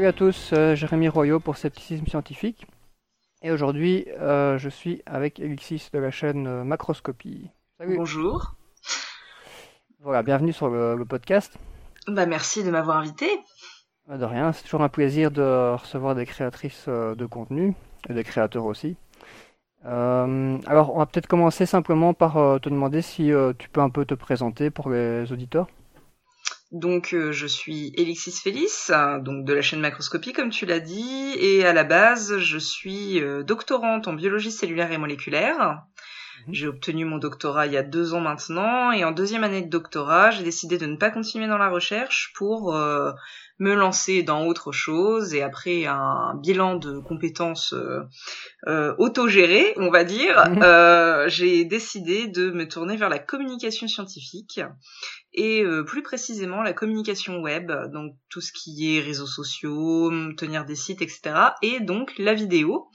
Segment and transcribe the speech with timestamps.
[0.00, 2.66] Salut à tous, euh, Jérémy Royot pour Scepticisme Scientifique.
[3.42, 7.50] Et aujourd'hui, euh, je suis avec Elixis de la chaîne euh, Macroscopie.
[7.76, 7.98] Salut.
[7.98, 8.54] Bonjour.
[10.02, 11.58] Voilà, bienvenue sur le, le podcast.
[12.08, 13.26] Bah merci de m'avoir invité.
[14.08, 17.74] De rien, c'est toujours un plaisir de recevoir des créatrices de contenu
[18.08, 18.96] et des créateurs aussi.
[19.84, 24.14] alors, on va peut-être commencer simplement par te demander si tu peux un peu te
[24.14, 25.66] présenter pour les auditeurs.
[26.72, 28.92] Donc euh, je suis Elixis Félix,
[29.22, 33.20] donc de la chaîne Macroscopie comme tu l'as dit, et à la base je suis
[33.20, 35.82] euh, doctorante en biologie cellulaire et moléculaire.
[36.46, 36.54] Mhm.
[36.54, 39.68] J'ai obtenu mon doctorat il y a deux ans maintenant, et en deuxième année de
[39.68, 43.10] doctorat, j'ai décidé de ne pas continuer dans la recherche pour euh,
[43.58, 47.74] me lancer dans autre chose et après un bilan de compétences
[48.96, 50.62] autogérées, on va dire, mhm.
[50.62, 54.60] euh, j'ai décidé de me tourner vers la communication scientifique
[55.32, 60.64] et euh, plus précisément la communication web, donc tout ce qui est réseaux sociaux, tenir
[60.64, 61.32] des sites, etc.
[61.62, 62.88] et donc la vidéo.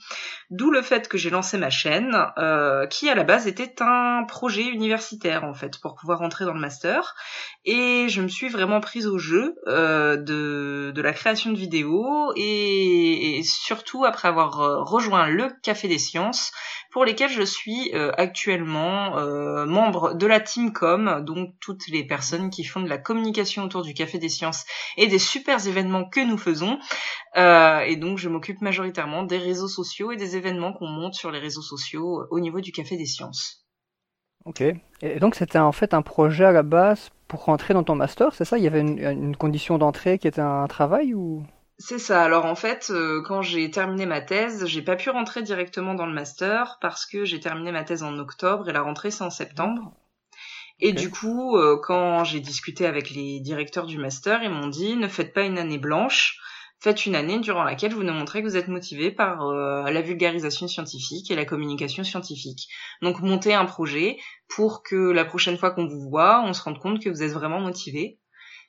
[0.50, 4.24] D'où le fait que j'ai lancé ma chaîne, euh, qui à la base était un
[4.28, 7.16] projet universitaire en fait pour pouvoir entrer dans le master.
[7.64, 12.32] Et je me suis vraiment prise au jeu euh, de de, la création de vidéos
[12.36, 16.52] et, surtout après avoir euh, rejoint le Café des Sciences
[16.90, 22.04] pour lesquels je suis euh, actuellement euh, membre de la Team Com, donc toutes les
[22.04, 24.64] personnes qui font de la communication autour du Café des Sciences
[24.96, 26.78] et des super événements que nous faisons.
[27.34, 31.38] et donc je m'occupe majoritairement des réseaux sociaux et des événements qu'on monte sur les
[31.38, 33.66] réseaux sociaux au niveau du Café des Sciences.
[34.46, 34.62] Ok.
[35.02, 38.34] Et donc c'était en fait un projet à la base pour rentrer dans ton master,
[38.34, 38.56] c'est ça?
[38.58, 41.44] Il y avait une, condition d'entrée qui était un travail ou?
[41.78, 42.22] C'est ça.
[42.22, 46.06] Alors en fait, euh, quand j'ai terminé ma thèse, j'ai pas pu rentrer directement dans
[46.06, 49.30] le master parce que j'ai terminé ma thèse en octobre et la rentrée c'est en
[49.30, 49.92] septembre.
[50.78, 54.96] Et du coup, euh, quand j'ai discuté avec les directeurs du master, ils m'ont dit
[54.96, 56.38] ne faites pas une année blanche,
[56.78, 60.02] Faites une année durant laquelle vous nous montrez que vous êtes motivé par euh, la
[60.02, 62.68] vulgarisation scientifique et la communication scientifique.
[63.00, 66.78] Donc montez un projet pour que la prochaine fois qu'on vous voit, on se rende
[66.78, 68.18] compte que vous êtes vraiment motivé.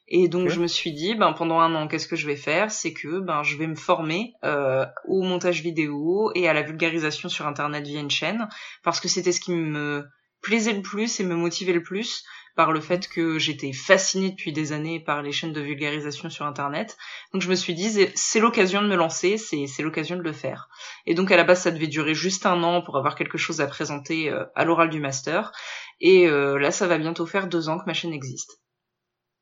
[0.07, 2.71] Et donc je me suis dit, ben pendant un an, qu'est-ce que je vais faire?
[2.71, 7.27] C'est que ben je vais me former euh, au montage vidéo et à la vulgarisation
[7.27, 8.47] sur Internet via une chaîne,
[8.83, 10.05] parce que c'était ce qui me
[10.47, 12.23] plaisait le plus et me motivait le plus
[12.55, 16.45] par le fait que j'étais fascinée depuis des années par les chaînes de vulgarisation sur
[16.45, 16.97] Internet.
[17.33, 20.69] Donc je me suis dit, c'est l'occasion de me lancer, c'est l'occasion de le faire.
[21.05, 23.59] Et donc à la base, ça devait durer juste un an pour avoir quelque chose
[23.59, 25.51] à présenter euh, à l'oral du master.
[25.99, 28.61] Et euh, là, ça va bientôt faire deux ans que ma chaîne existe.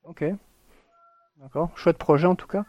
[0.04, 0.26] Ok.
[1.38, 1.70] D'accord.
[1.76, 2.66] Chouette projet en tout cas.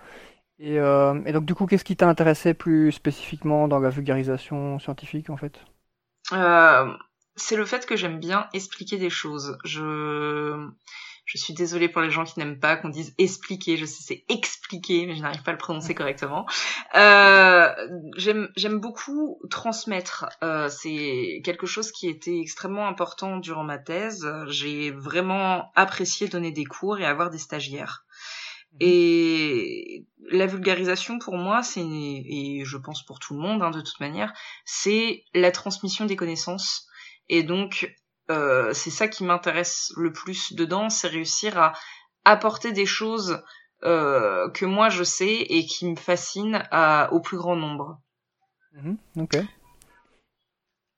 [0.59, 4.79] Et, euh, et donc du coup, qu'est-ce qui t'a intéressé plus spécifiquement dans la vulgarisation
[4.79, 5.59] scientifique en fait?
[6.33, 6.93] Euh,
[7.37, 9.59] c'est le fait que j'aime bien expliquer des choses.
[9.65, 10.69] Je
[11.27, 13.77] je suis désolée pour les gens qui n'aiment pas qu'on dise expliquer.
[13.77, 16.47] Je sais c'est expliquer, mais je n'arrive pas à le prononcer correctement.
[16.95, 17.75] Euh,
[18.17, 20.27] j'aime j'aime beaucoup transmettre.
[20.43, 24.27] Euh, c'est quelque chose qui était extrêmement important durant ma thèse.
[24.47, 28.05] J'ai vraiment apprécié donner des cours et avoir des stagiaires.
[28.75, 28.79] Mhm.
[28.83, 33.81] Et la vulgarisation pour moi, c'est et je pense pour tout le monde hein, de
[33.81, 34.33] toute manière,
[34.65, 36.87] c'est la transmission des connaissances
[37.29, 37.97] et donc,
[38.31, 41.73] euh, c'est ça qui m'intéresse le plus dedans, c'est réussir à
[42.25, 43.43] apporter des choses
[43.85, 48.01] euh, que moi je sais et qui me fascinent à, au plus grand nombre.
[48.75, 49.39] Mhm, ok.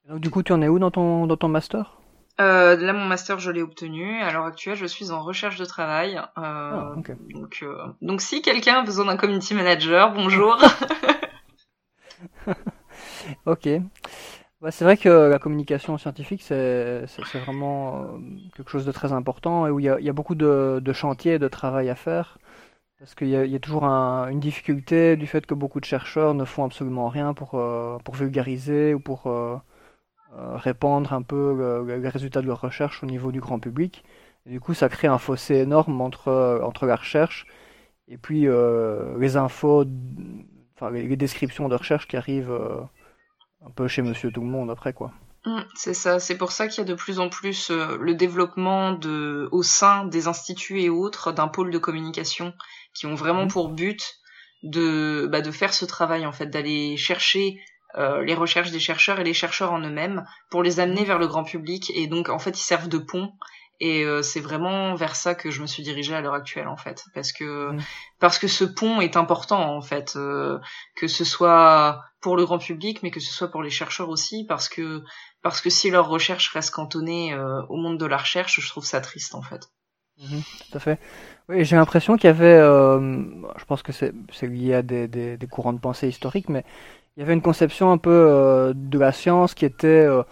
[0.09, 1.99] Donc, du coup, tu en es où dans ton, dans ton master?
[2.41, 4.23] Euh, là, mon master, je l'ai obtenu.
[4.23, 6.17] À l'heure actuelle, je suis en recherche de travail.
[6.17, 6.95] Euh, ah,
[7.35, 10.57] donc, euh, donc, si quelqu'un a besoin d'un community manager, bonjour.
[13.47, 13.69] ok.
[14.61, 18.19] Bah, c'est vrai que la communication scientifique, c'est vraiment euh,
[18.57, 21.47] quelque chose de très important et où il y a, beaucoup de, de chantiers, de
[21.47, 22.39] travail à faire.
[22.99, 26.65] Parce qu'il y, a toujours une difficulté du fait que beaucoup de chercheurs ne font
[26.65, 29.57] absolument rien pour, euh, pour vulgariser ou pour euh,
[30.57, 34.05] répandre un peu les résultats de leur recherche au niveau du grand public.
[34.47, 37.47] Et du coup, ça crée un fossé énorme entre, entre la recherche
[38.09, 38.49] et puis
[39.19, 39.85] les infos,
[40.75, 42.53] enfin les, descriptions de recherche qui arrivent
[43.65, 45.13] un peu chez Monsieur Tout le Monde après quoi.
[45.45, 48.15] Mm, c'est ça, c'est pour ça qu'il y a de plus en plus euh, le
[48.15, 52.53] développement de, au sein des instituts et autres d'un pôle de communication
[52.95, 53.49] qui ont vraiment mm.
[53.49, 54.19] pour but
[54.63, 57.61] de, bah, de faire ce travail en fait, d'aller chercher
[57.97, 61.07] euh, les recherches des chercheurs et les chercheurs en eux-mêmes pour les amener mm.
[61.07, 63.33] vers le grand public et donc en fait ils servent de pont
[63.81, 66.77] et euh, c'est vraiment vers ça que je me suis dirigée à l'heure actuelle en
[66.77, 67.81] fait, parce que mmh.
[68.19, 70.59] parce que ce pont est important en fait, euh,
[70.97, 74.45] que ce soit pour le grand public, mais que ce soit pour les chercheurs aussi,
[74.45, 75.03] parce que
[75.43, 78.85] parce que si leur recherche reste cantonnée euh, au monde de la recherche, je trouve
[78.85, 79.71] ça triste en fait.
[80.21, 80.99] Mhm, tout à fait.
[81.49, 83.25] Oui, j'ai l'impression qu'il y avait, euh,
[83.57, 86.65] je pense que c'est lié à des, des, des, courants de pensée historiques, mais
[87.17, 90.23] il y avait une conception un peu euh, de la science qui était, euh,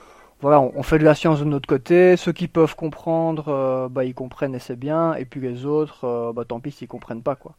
[0.41, 4.15] voilà, on, fait de la science de notre côté, ceux qui peuvent comprendre, bah, ils
[4.15, 7.57] comprennent et c'est bien, et puis les autres, bah, tant pis s'ils comprennent pas, quoi.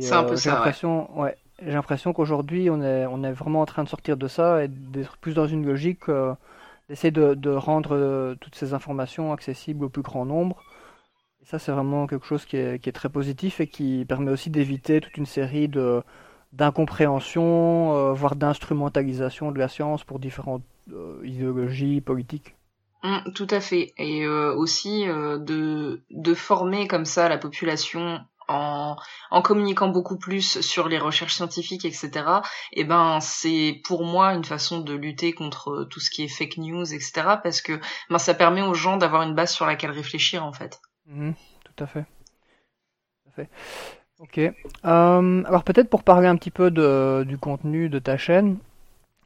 [0.00, 0.54] C'est un peu ça.
[0.54, 1.36] L'impression, ouais.
[1.62, 4.68] j'ai l'impression qu'aujourd'hui, on est, on est vraiment en train de sortir de ça et
[4.68, 6.02] d'être plus dans une logique
[6.88, 10.62] d'essayer de, de, rendre toutes ces informations accessibles au plus grand nombre
[11.42, 14.30] et ça, c'est vraiment quelque chose qui est, qui est, très positif et qui permet
[14.30, 16.02] aussi d'éviter toute une série de
[16.52, 22.54] d'incompréhension, euh, voire d'instrumentalisation de la science pour différentes euh, idéologies politiques.
[23.02, 23.92] Mmh, tout à fait.
[23.96, 28.96] Et euh, aussi de, de former comme ça la population en,
[29.30, 32.10] en, communiquant beaucoup plus sur les recherches scientifiques, etc.
[32.72, 36.28] Et eh ben c'est pour moi une façon de lutter contre tout ce qui est
[36.28, 37.12] fake news, etc.
[37.42, 40.80] Parce que ben ça permet aux gens d'avoir une base sur laquelle réfléchir en fait.
[41.06, 41.34] Mhm,
[41.64, 42.04] tout à fait.
[43.22, 43.50] Tout à fait.
[44.18, 44.38] Ok.
[44.38, 48.58] Euh, alors peut-être pour parler un petit peu de, du contenu de ta chaîne,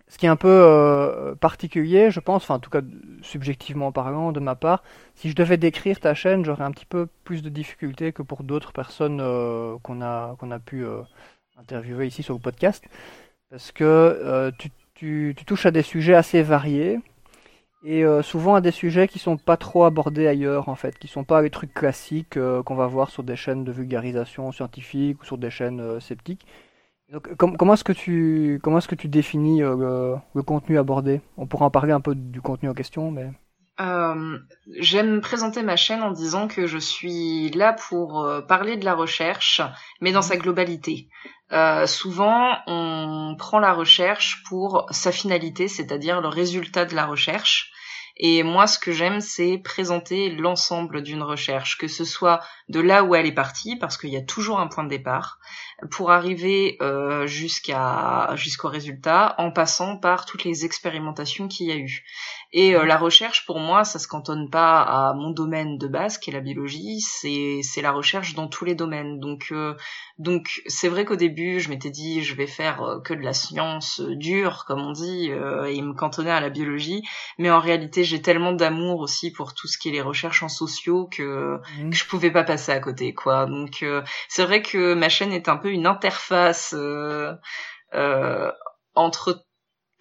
[0.08, 2.82] ce qui est un peu euh, particulier, je pense, enfin en tout cas
[3.22, 4.82] subjectivement parlant de ma part,
[5.14, 8.42] si je devais décrire ta chaîne, j'aurais un petit peu plus de difficultés que pour
[8.44, 10.84] d'autres personnes euh, qu'on a qu'on a pu
[11.58, 12.84] interviewer ici sur le podcast,
[13.50, 17.00] parce que tu, tu, tu touches à des sujets assez variés
[17.84, 21.06] et euh, souvent à des sujets qui sont pas trop abordés ailleurs en fait, qui
[21.06, 25.20] sont pas les trucs classiques euh, qu'on va voir sur des chaînes de vulgarisation scientifique
[25.22, 26.46] ou sur des chaînes euh, sceptiques.
[27.14, 31.20] Donc comment est-ce que tu comment est-ce que tu définis le, le, contenu abordé?
[31.36, 33.30] On pourra en parler un peu du contenu en question, mais.
[34.78, 39.60] J'aime présenter ma chaîne en disant que je suis là pour parler de la recherche,
[40.00, 41.08] mais dans sa globalité.
[41.86, 47.72] souvent, on prend la recherche pour sa finalité, c'est-à-dire le résultat de la recherche,
[48.16, 53.02] et moi, ce que j'aime, c'est présenter l'ensemble d'une recherche, que ce soit de là
[53.02, 55.38] où elle est partie, parce qu'il y a toujours un point de départ,
[55.90, 61.76] pour arriver euh, jusqu'à jusqu'au résultat, en passant par toutes les expérimentations qu'il y a
[61.76, 62.04] eu.
[62.56, 66.18] Et euh, la recherche, pour moi, ça se cantonne pas à mon domaine de base,
[66.18, 69.18] qui est la biologie, c'est c'est la recherche dans tous les domaines.
[69.18, 69.74] Donc euh,
[70.18, 73.32] donc c'est vrai qu'au début, je m'étais dit, je vais faire euh, que de la
[73.32, 77.02] science dure, comme on dit, et me cantonner à la biologie.
[77.38, 80.48] Mais en réalité, j'ai tellement d'amour aussi pour tout ce qui est les recherches en
[80.48, 81.90] sociaux que, mmh.
[81.90, 83.46] que je pouvais pas passer à côté, quoi.
[83.46, 83.84] Donc
[84.28, 86.72] c'est vrai que ma chaîne est un peu une interface
[88.94, 89.43] entre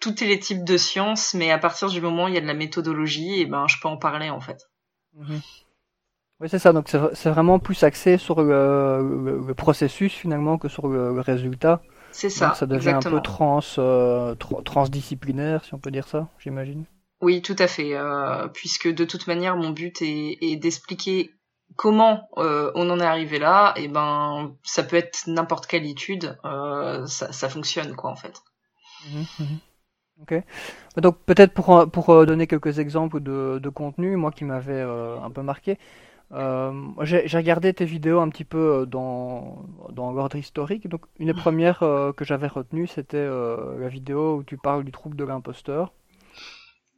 [0.04, 2.46] tous les types de sciences, mais à partir du moment où il y a de
[2.46, 4.68] la méthodologie, et eh ben je peux en parler en fait.
[5.14, 5.40] Mhm.
[6.40, 6.72] Oui, c'est ça.
[6.72, 11.80] Donc c'est vraiment plus axé sur le, processus finalement que sur le, résultat.
[12.10, 12.54] C'est ça.
[12.54, 14.34] ça devient un peu trans, euh,
[14.64, 16.84] transdisciplinaire, si on peut dire ça, j'imagine.
[17.20, 17.94] Oui, tout à fait.
[17.94, 21.32] Euh, puisque de toute manière, mon but est, d'expliquer
[21.74, 23.72] comment euh, on en est arrivé là.
[23.76, 26.38] Et ben, ça peut être n'importe quelle étude,
[27.06, 28.42] ça, fonctionne quoi en fait.
[29.08, 29.58] Mhm, mhm.
[30.22, 30.42] Ok.
[30.96, 35.20] Donc peut-être pour, pour euh, donner quelques exemples de, de contenu, moi qui m'avait euh,
[35.20, 35.78] un peu marqué,
[36.32, 36.72] euh,
[37.02, 40.88] j'ai regardé tes vidéos un petit peu euh, dans, dans l'ordre historique.
[40.88, 45.16] Donc une des premières que j'avais retenues, c'était la vidéo où tu parles du trouble
[45.16, 45.92] de l'imposteur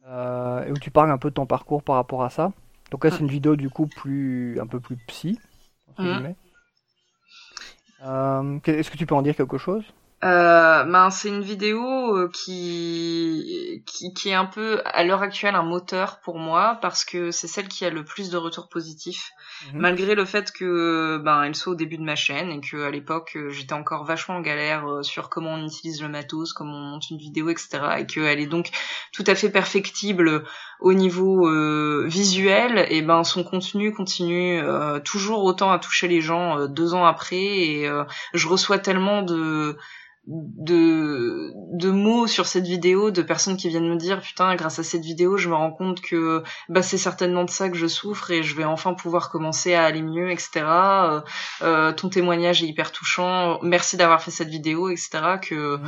[0.05, 2.53] et où tu parles un peu de ton parcours par rapport à ça.
[2.91, 5.37] Donc là, c'est une vidéo du coup plus un peu plus psy.
[5.97, 6.27] Mmh.
[8.65, 9.83] Est-ce que tu peux en dire quelque chose?
[10.23, 15.53] Euh, ben, c'est une vidéo euh, qui, qui, qui est un peu à l'heure actuelle
[15.53, 19.29] un moteur pour moi parce que c'est celle qui a le plus de retours positifs
[19.71, 19.79] mhm.
[19.79, 22.89] malgré le fait que ben elle soit au début de ma chaîne et que à
[22.89, 26.91] l'époque euh, j'étais encore vachement en galère sur comment on utilise le matos, comment on
[26.93, 27.79] monte une vidéo, etc.
[27.99, 28.71] et qu'elle est donc
[29.13, 30.43] tout à fait perfectible
[30.79, 31.49] au niveau
[32.05, 34.61] visuel et ben son contenu continue
[35.03, 37.89] toujours autant à toucher les gens deux ans après et
[38.33, 39.77] je reçois tellement de
[40.27, 44.83] de, de mots sur cette vidéo, de personnes qui viennent me dire putain grâce à
[44.83, 48.29] cette vidéo je me rends compte que bah c'est certainement de ça que je souffre
[48.31, 50.65] et je vais enfin pouvoir commencer à aller mieux etc.
[50.65, 51.21] Euh,
[51.61, 55.37] euh, ton témoignage est hyper touchant, merci d'avoir fait cette vidéo etc.
[55.41, 55.79] Que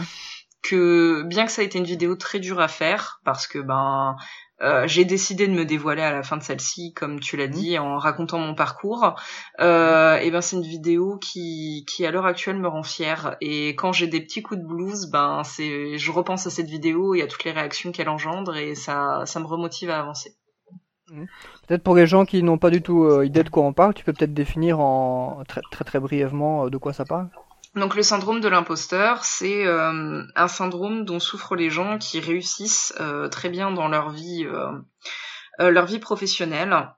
[0.63, 4.15] que bien que ça a été une vidéo très dure à faire parce que ben
[4.61, 7.53] euh, j'ai décidé de me dévoiler à la fin de celle-ci, comme tu l'as mhm.
[7.53, 9.15] dit, en racontant mon parcours.
[9.59, 13.37] Euh, et ben c'est une vidéo qui, qui à l'heure actuelle me rend fière.
[13.41, 17.15] Et quand j'ai des petits coups de blues, ben c'est, je repense à cette vidéo
[17.15, 20.35] et à toutes les réactions qu'elle engendre et ça, ça me remotive à avancer.
[21.11, 21.27] Mhm.
[21.67, 23.93] Peut-être pour les gens qui n'ont pas du tout euh, idée de quoi on parle,
[23.93, 27.29] tu peux peut-être définir en très très, très brièvement de quoi ça parle?
[27.75, 32.93] Donc le syndrome de l'imposteur, c'est euh, un syndrome dont souffrent les gens qui réussissent
[32.99, 36.89] euh, très bien dans leur vie, euh, leur vie professionnelle,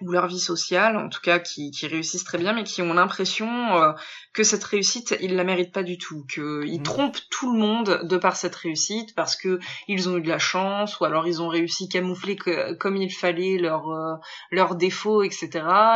[0.00, 2.92] ou leur vie sociale, en tout cas qui, qui réussissent très bien, mais qui ont
[2.92, 3.92] l'impression euh,
[4.32, 6.82] que cette réussite, ils la méritent pas du tout, qu'ils mmh.
[6.82, 10.38] trompent tout le monde de par cette réussite parce que ils ont eu de la
[10.38, 14.14] chance, ou alors ils ont réussi camoufler que, comme il fallait leurs euh,
[14.50, 15.48] leurs défauts, etc.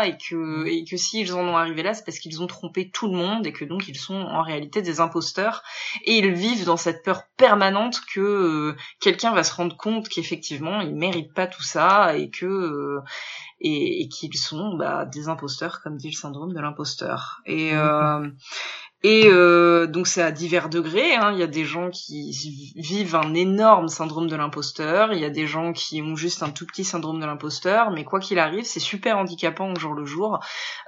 [0.05, 0.67] Et que mmh.
[0.67, 3.47] et que s'ils en ont arrivé là, c'est parce qu'ils ont trompé tout le monde
[3.47, 5.63] et que donc ils sont en réalité des imposteurs
[6.05, 10.81] et ils vivent dans cette peur permanente que euh, quelqu'un va se rendre compte qu'effectivement
[10.81, 13.01] ils méritent pas tout ça et que
[13.61, 17.43] et, et qu'ils sont bah, des imposteurs, comme dit le syndrome de l'imposteur.
[17.47, 18.29] Et, euh,
[19.03, 21.15] et euh, donc c'est à divers degrés.
[21.15, 21.33] Hein.
[21.33, 25.15] Il y a des gens qui vivent un énorme syndrome de l'imposteur.
[25.15, 27.91] Il y a des gens qui ont juste un tout petit syndrome de l'imposteur.
[27.93, 30.41] Mais quoi qu'il arrive, c'est super handicapant au jour le jour.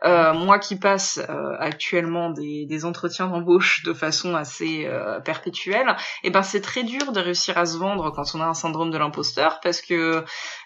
[0.05, 5.97] Euh, moi qui passe euh, actuellement des, des entretiens d'embauche de façon assez euh, perpétuelle,
[6.23, 8.55] et eh ben c'est très dur de réussir à se vendre quand on a un
[8.55, 10.25] syndrome de l'imposteur parce que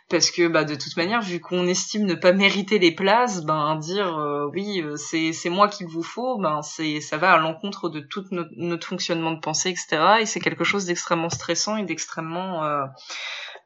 [0.08, 3.76] parce que bah de toute manière vu qu'on estime ne pas mériter les places ben
[3.76, 7.38] dire euh, oui euh, c'est c'est moi qu'il vous faut ben c'est ça va à
[7.38, 11.84] l'encontre de tout notre, fonctionnement de pensée etc et c'est quelque chose d'extrêmement stressant et
[11.84, 12.84] d'extrêmement euh,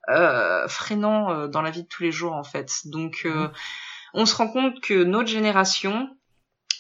[0.09, 3.51] euh freinant dans la vie de tous les jours en fait donc mmh.
[4.15, 6.09] on se rend compte que notre génération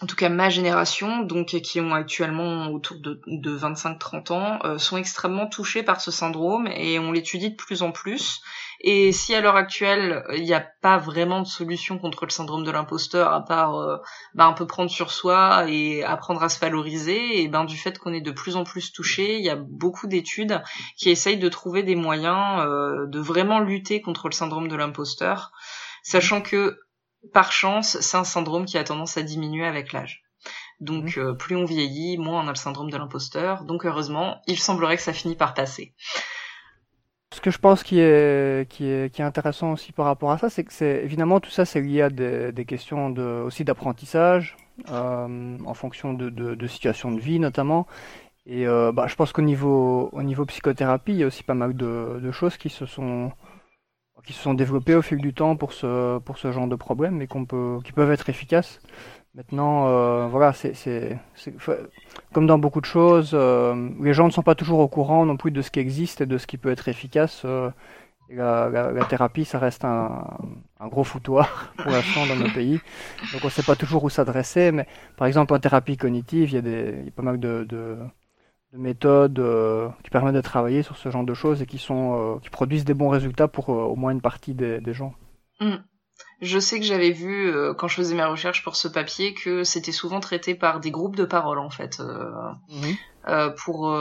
[0.02, 4.96] en tout cas ma génération, donc qui ont actuellement autour de, de 25-30 ans, sont
[4.96, 8.42] extrêmement touchés par ce syndrome et on l'étudie de plus en plus.
[8.82, 12.64] Et si à l'heure actuelle, il n'y a pas vraiment de solution contre le syndrome
[12.64, 13.98] de l'imposteur, à part euh,
[14.34, 17.98] bah, un peu prendre sur soi et apprendre à se valoriser, et ben du fait
[17.98, 20.62] qu'on est de plus en plus touché, il y a beaucoup d'études
[20.96, 25.52] qui essayent de trouver des moyens euh, de vraiment lutter contre le syndrome de l'imposteur,
[26.02, 26.80] sachant que
[27.32, 30.22] par chance, c'est un syndrome qui a tendance à diminuer avec l'âge.
[30.80, 31.20] Donc mmh.
[31.20, 33.64] euh, plus on vieillit, moins on a le syndrome de l'imposteur.
[33.64, 35.94] Donc heureusement, il semblerait que ça finit par passer.
[37.32, 40.38] Ce que je pense qui est, qui est, qui est intéressant aussi par rapport à
[40.38, 43.64] ça, c'est que c'est évidemment tout ça c'est lié à des, des questions de, aussi
[43.64, 44.56] d'apprentissage,
[44.90, 47.86] euh, en fonction de, de, de, situations de vie notamment.
[48.46, 51.54] Et euh, bah, je pense qu'au niveau, au niveau psychothérapie, il y a aussi pas
[51.54, 53.30] mal de, de choses qui se sont
[54.24, 57.22] qui se sont développées au fil du temps pour ce, pour ce genre de problème
[57.22, 58.80] et qu'on peut, qui peuvent être efficaces.
[59.34, 61.16] Maintenant, euh, voilà, c'est
[62.32, 65.36] comme dans beaucoup de choses, euh, les gens ne sont pas toujours au courant non
[65.36, 67.42] plus de ce qui existe et de ce qui peut être efficace.
[67.44, 67.70] Euh,
[68.28, 70.24] la, thérapie, ça reste un,
[70.82, 72.80] gros foutoir pour l'instant dans nos pays.
[73.32, 74.72] Donc on ne sait pas toujours où s'adresser.
[74.72, 74.86] Mais
[75.16, 77.98] par exemple, en thérapie cognitive, il y a, y a pas mal de,
[78.72, 82.36] de méthodes euh, qui permettent de travailler sur ce genre de choses et qui, sont,
[82.36, 85.14] euh, qui produisent des bons résultats pour euh, au moins une partie des, des gens.
[85.60, 85.76] Mm.
[86.42, 89.92] Je sais que j'avais vu quand je faisais mes recherches pour ce papier que c'était
[89.92, 93.54] souvent traité par des groupes de parole en fait mhm.
[93.56, 93.94] pour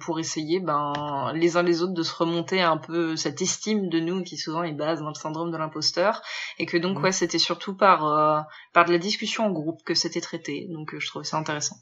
[0.00, 4.00] pour essayer ben les uns les autres de se remonter un peu cette estime de
[4.00, 6.20] nous qui souvent est base dans le syndrome de l'imposteur
[6.58, 7.04] et que donc mhm.
[7.04, 11.06] ouais c'était surtout par par de la discussion en groupe que c'était traité donc je
[11.06, 11.76] trouvais ça intéressant.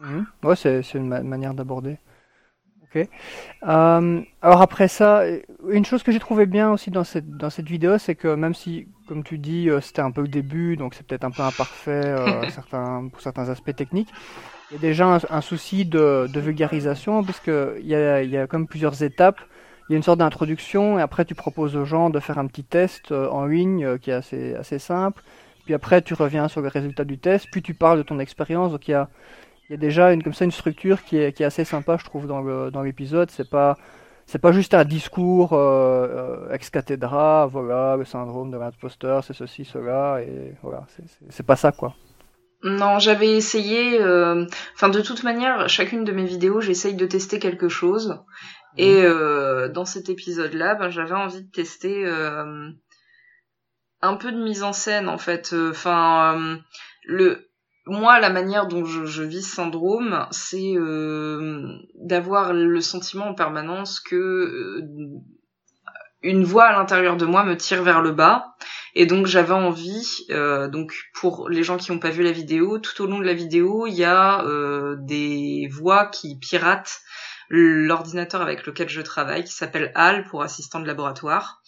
[0.00, 0.26] Mhm.
[0.42, 1.98] Ouais c'est une manière d'aborder.
[3.66, 5.22] Euh, alors après ça,
[5.70, 8.54] une chose que j'ai trouvé bien aussi dans cette dans cette vidéo, c'est que même
[8.54, 11.42] si, comme tu dis, euh, c'était un peu le début, donc c'est peut-être un peu
[11.42, 14.10] imparfait euh, certains pour certains aspects techniques,
[14.70, 18.36] il y a déjà un, souci de, de vulgarisation puisque il y a il y
[18.36, 19.40] a comme plusieurs étapes.
[19.88, 22.46] Il y a une sorte d'introduction et après tu proposes aux gens de faire un
[22.46, 25.22] petit test euh, en ligne qui est assez assez simple.
[25.64, 28.72] Puis après tu reviens sur les résultats du test, puis tu parles de ton expérience.
[28.72, 29.08] Donc il y a
[29.68, 31.96] il y a déjà une comme ça une structure qui est, qui est assez sympa,
[31.98, 33.30] je trouve, dans le dans l'épisode.
[33.30, 33.76] C'est pas
[34.26, 39.34] c'est pas juste un discours euh, euh ex cathedra, voilà, le syndrome de l'imposteur, c'est
[39.34, 40.86] ceci, cela, et voilà,
[41.28, 41.94] c'est pas ça quoi.
[42.64, 44.00] Non, j'avais essayé.
[44.00, 48.22] Euh, enfin, de toute manière, chacune de mes vidéos, j'essaye de tester quelque chose.
[48.76, 49.04] Et mhm.
[49.04, 52.06] euh, dans cet épisode-là, ben, j'avais envie de tester
[54.00, 55.52] un peu de mise en scène, en fait.
[55.70, 56.58] Enfin,
[57.04, 57.51] le
[57.86, 63.98] moi, la manière dont je, vis ce syndrome, c'est euh, d'avoir le sentiment en permanence
[63.98, 64.88] que euh,
[66.22, 68.54] une voix à l'intérieur de moi me tire vers le bas.
[68.94, 72.78] Et donc j'avais envie, euh, donc pour les gens qui n'ont pas vu la vidéo,
[72.78, 74.44] tout au long de la vidéo, il y a
[74.98, 77.00] des voix qui piratent
[77.48, 81.62] l'ordinateur avec lequel je travaille, qui s'appelle HAL pour assistant de laboratoire.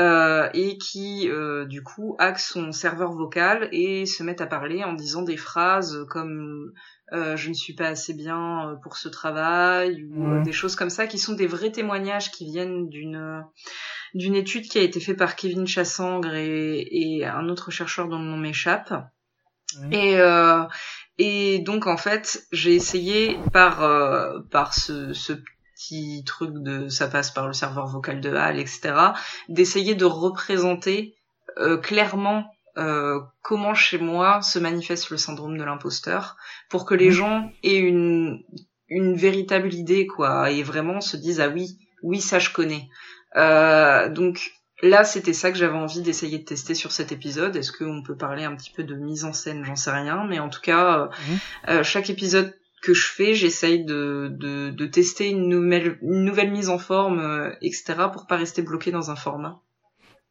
[0.00, 4.82] Euh, et qui euh, du coup hack son serveur vocal et se met à parler
[4.82, 6.72] en disant des phrases comme
[7.12, 11.06] euh, je ne suis pas assez bien pour ce travail ou des choses comme ça
[11.06, 13.44] qui sont des vrais témoignages qui viennent d'une
[14.14, 18.20] d'une étude qui a été faite par Kevin Chassangre et, et un autre chercheur dont
[18.20, 18.94] le nom m'échappe.
[19.92, 20.16] Et
[21.18, 23.80] et donc en fait j'ai essayé par
[24.50, 25.34] par ce, ce
[25.80, 28.94] petit truc de ça passe par le serveur vocal de HAL, etc.,
[29.48, 31.14] d'essayer de représenter
[31.58, 32.52] euh, clairement
[33.42, 36.36] comment chez moi se manifeste le syndrome de l'imposteur
[36.70, 37.12] pour que les mmh.
[37.12, 38.42] gens aient une
[38.88, 42.88] une véritable idée quoi et vraiment se disent ah oui oui ça je connais
[44.14, 44.50] donc
[44.82, 47.54] Là, c'était ça que j'avais envie d'essayer de tester sur cet épisode.
[47.54, 49.64] Est-ce qu'on peut parler un petit peu de mise en scène?
[49.64, 51.68] J'en sais rien, mais en tout cas, mmh.
[51.68, 56.50] euh, chaque épisode que je fais, j'essaye de, de, de, tester une nouvelle, une nouvelle
[56.50, 59.60] mise en forme, euh, etc., pour pas rester bloqué dans un format.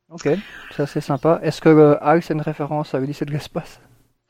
[0.09, 0.27] Ok,
[0.75, 1.39] ça c'est sympa.
[1.43, 3.79] Est-ce que le euh, c'est une référence à Odyssée de l'espace?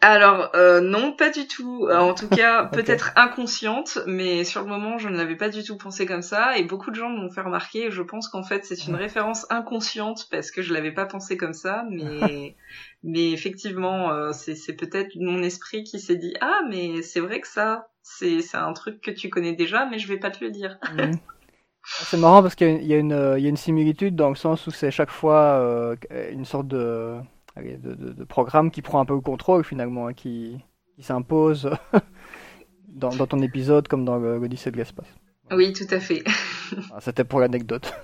[0.02, 1.88] Alors euh, non, pas du tout.
[1.90, 5.62] Euh, en tout cas, peut-être inconsciente, mais sur le moment, je ne l'avais pas du
[5.64, 6.58] tout pensé comme ça.
[6.58, 7.92] Et beaucoup de gens m'ont fait remarquer.
[7.92, 11.54] je pense qu'en fait, c'est une référence inconsciente parce que je l'avais pas pensé comme
[11.54, 11.84] ça.
[11.90, 12.56] Mais
[13.04, 17.48] mais effectivement, euh, c'est peut-être mon esprit qui s'est dit ah mais c'est vrai que
[17.48, 20.52] ça, c'est c'est un truc que tu connais déjà, mais je vais pas te le
[20.52, 20.78] dire.
[20.94, 21.20] Mhm.
[21.82, 24.68] C'est marrant parce qu'il y, a une il y a une similitude dans le sens
[24.68, 25.96] où c'est chaque fois
[26.30, 27.16] une sorte de
[27.58, 30.58] de, programme qui prend un peu le contrôle finalement, hein, qui,
[31.00, 31.70] s'impose
[32.90, 35.08] dans, ton épisode comme dans l'Odyssée de l'espace.
[35.52, 36.24] Oui, tout à fait.
[36.94, 37.94] Ah, c'était pour l'anecdote.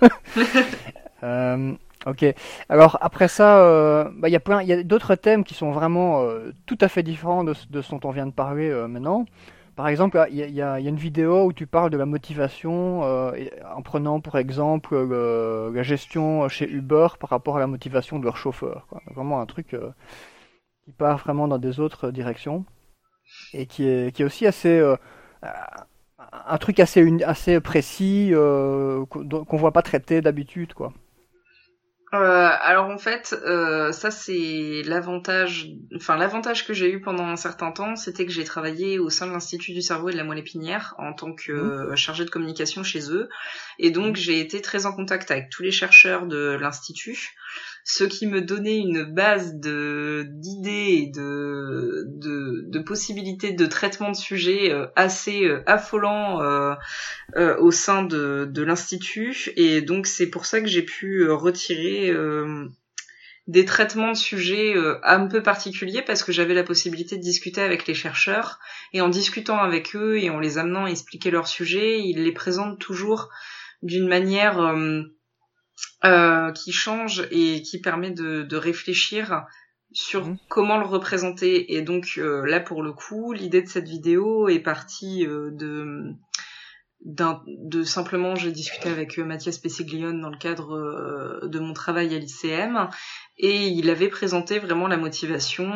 [1.22, 1.72] Euh,
[2.04, 2.26] ok.
[2.68, 5.54] Alors après ça, euh, bah, il y a plein, il y a d'autres thèmes qui
[5.54, 8.70] sont vraiment euh, tout à fait différents de, de, ce dont on vient de parler
[8.86, 9.24] maintenant.
[9.76, 13.32] Par exemple, il y, a une vidéo où tu parles de la motivation euh,
[13.74, 18.38] en prenant pour exemple la gestion chez Uber par rapport à la motivation de leur
[18.38, 18.88] chauffeur.
[19.14, 19.90] Vraiment un truc euh,
[20.84, 22.64] qui part vraiment dans des autres directions
[23.52, 24.96] et qui est, qui est aussi assez euh,
[25.42, 30.94] un truc assez, assez précis qu'on voit pas traiter d'habitude quoi.
[32.14, 37.34] Euh, alors en fait, euh, ça c'est l'avantage, enfin l'avantage que j'ai eu pendant un
[37.36, 40.22] certain temps, c'était que j'ai travaillé au sein de l'Institut du cerveau et de la
[40.22, 41.90] moelle épinière en tant que mmh.
[41.90, 43.28] euh, chargé de communication chez eux,
[43.80, 44.20] et donc mmh.
[44.20, 47.34] j'ai été très en contact avec tous les chercheurs de l'institut
[47.88, 54.86] ce qui me donnait une base d'idées et de, possibilités de traitement de sujets euh,
[54.96, 56.74] assez euh, affolants euh,
[57.58, 59.52] au sein de, l'institut.
[59.56, 62.12] Et donc c'est pour ça que j'ai pu retirer
[63.46, 67.86] des traitements de sujets un peu particuliers parce que j'avais la possibilité de discuter avec
[67.86, 68.58] les chercheurs.
[68.92, 72.32] Et en discutant avec eux et en les amenant à expliquer leur sujet, ils les
[72.32, 73.30] présentent toujours
[73.82, 74.74] d'une manière
[76.54, 79.46] qui change et qui permet de, de réfléchir
[79.92, 80.36] sur mhm.
[80.48, 81.74] comment le représenter.
[81.74, 86.12] Et donc euh, là, pour le coup, l'idée de cette vidéo est partie euh, de
[87.04, 92.88] de simplement j'ai discuté avec Mathias Pessiglione dans le cadre de mon travail à l'ICM
[93.36, 95.70] et il avait présenté vraiment la motivation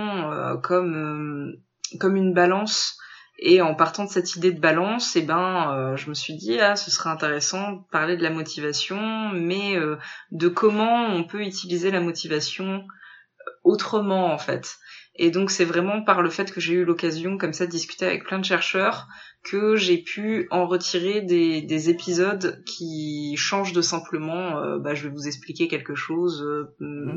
[0.63, 1.53] comme
[2.01, 2.99] comme une balance
[3.43, 6.61] et en partant de cette idée de balance, eh ben, euh, je me suis dit
[6.61, 9.97] ah, ce serait intéressant de parler de la motivation, mais euh,
[10.31, 14.77] de comment on peut utiliser la motivation euh, autrement en fait.
[15.17, 18.05] Et donc c'est vraiment par le fait que j'ai eu l'occasion comme ça de discuter
[18.05, 19.09] avec plein de chercheurs
[19.43, 25.15] que j'ai pu en retirer des, des, épisodes qui changent de simplement bah, je vais
[25.15, 26.47] vous expliquer quelque chose
[26.79, 27.13] mmh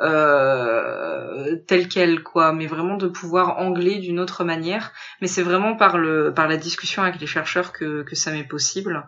[0.00, 5.76] euh, tel quel quoi mais vraiment de pouvoir angler d'une autre manière mais c'est vraiment
[5.76, 9.06] par le par la discussion avec les chercheurs que que ça m'est possible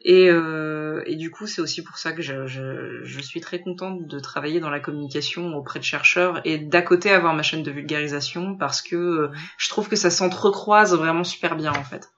[0.00, 3.60] et euh, et du coup c'est aussi pour ça que je, je, je suis très
[3.60, 7.62] contente de travailler dans la communication auprès de chercheurs et d'à côté avoir ma chaîne
[7.62, 12.10] de vulgarisation parce que euh, je trouve que ça s'entrecroise vraiment super bien en fait.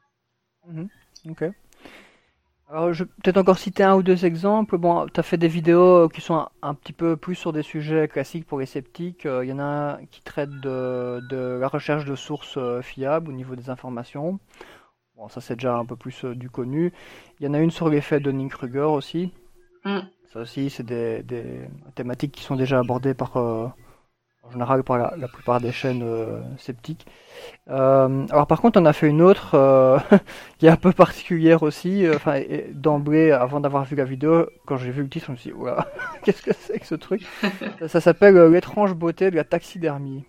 [0.66, 0.87] Mmh.
[1.31, 1.44] Ok.
[2.68, 4.76] Alors, je vais peut-être encore citer un ou deux exemples.
[4.76, 8.09] Bon, tu as fait des vidéos qui sont un, petit peu plus sur des sujets
[8.09, 9.22] classiques pour les sceptiques.
[9.24, 12.83] Il euh, y en a un qui traite de, de la recherche de sources euh,
[12.83, 14.40] fiables au niveau des informations.
[15.16, 16.92] Bon, ça c'est déjà un peu plus euh, du connu.
[17.38, 19.33] Il y en a une sur l'effet de Kruger aussi.
[19.85, 20.00] Mm.
[20.33, 23.37] Ça aussi, c'est des, des, thématiques qui sont déjà abordées par,
[24.46, 27.06] en général par la, plupart des chaînes euh, sceptiques.
[27.68, 29.98] Euh, alors par contre, on a fait une autre euh,
[30.59, 32.06] qui est un peu particulière aussi.
[32.14, 32.40] Enfin,
[32.72, 35.56] d'emblée, avant d'avoir vu la vidéo, quand j'ai vu le titre, je me suis dit,
[36.24, 37.22] qu'est-ce que c'est que ce truc?
[37.87, 40.24] Ça, s'appelle l'étrange beauté de la taxidermie.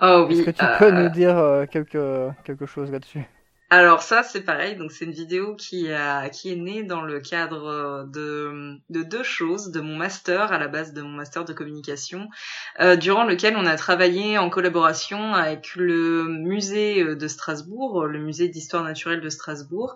[0.00, 0.40] Oh oui.
[0.40, 1.36] Est-ce que tu peux nous dire
[1.70, 3.24] quelque, quelque chose là-dessus?
[3.72, 7.20] Alors ça c'est pareil, donc c'est une vidéo qui a qui est née dans le
[7.20, 11.46] cadre euh, de de deux choses, de mon master à la base de mon master
[11.46, 12.28] de communication,
[12.80, 18.18] euh, durant lequel on a travaillé en collaboration avec le musée euh, de Strasbourg, le
[18.18, 19.94] musée d'histoire naturelle de Strasbourg,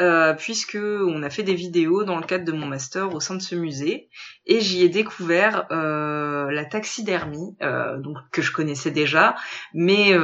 [0.00, 3.34] euh, puisque on a fait des vidéos dans le cadre de mon master au sein
[3.34, 4.08] de ce musée.
[4.46, 7.54] Et j'y ai découvert la taxidermie,
[7.98, 9.34] donc que je connaissais déjà,
[9.74, 10.16] mais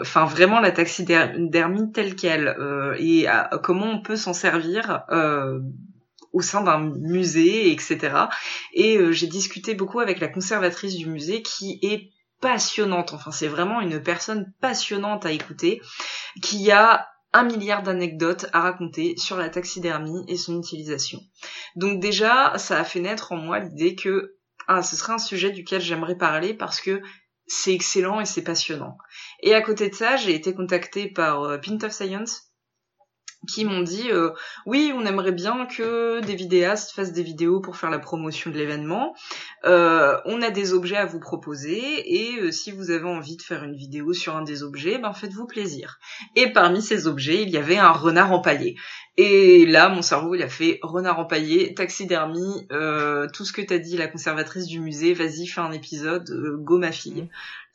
[0.00, 3.26] enfin vraiment la taxidermie telle euh, et
[3.62, 5.60] comment on peut s'en servir euh,
[6.32, 7.98] au sein d'un musée, etc.
[8.72, 13.12] Et euh, j'ai discuté beaucoup avec la conservatrice du musée qui est passionnante.
[13.12, 15.80] Enfin, c'est vraiment une personne passionnante à écouter,
[16.42, 21.20] qui a un milliard d'anecdotes à raconter sur la taxidermie et son utilisation.
[21.76, 24.36] Donc déjà, ça a fait naître en moi l'idée que
[24.68, 27.02] ah, ce serait un sujet duquel j'aimerais parler parce que
[27.46, 28.96] c'est excellent et c'est passionnant.
[29.42, 32.52] Et à côté de ça, j'ai été contactée par euh, Pint of Science,
[33.48, 34.30] qui m'ont dit euh,
[34.66, 38.56] oui on aimerait bien que des vidéastes fassent des vidéos pour faire la promotion de
[38.56, 39.14] l'événement.
[39.64, 43.64] Euh, on a des objets à vous proposer et si vous avez envie de faire
[43.64, 45.98] une vidéo sur un des objets ben faites-vous plaisir.
[46.36, 48.76] Et parmi ces objets il y avait un renard empaillé
[49.16, 52.66] et là mon cerveau il a fait renard empaillé taxidermie
[53.32, 56.30] tout ce que t'as dit la conservatrice du musée vas-y fais un épisode
[56.62, 57.28] go ma fille